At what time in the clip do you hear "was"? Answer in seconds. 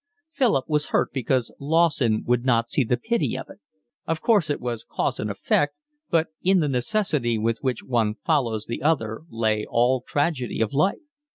0.67-0.87, 4.59-4.83